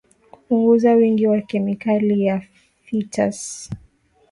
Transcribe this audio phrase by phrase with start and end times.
[0.31, 2.41] Kupunguza wingi wa kemikali ya
[2.85, 3.69] phytates